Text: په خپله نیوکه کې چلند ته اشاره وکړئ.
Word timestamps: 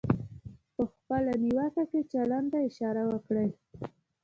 په 0.75 0.83
خپله 0.91 1.31
نیوکه 1.43 1.83
کې 1.91 2.01
چلند 2.11 2.47
ته 2.51 2.57
اشاره 2.69 3.03
وکړئ. 3.11 3.49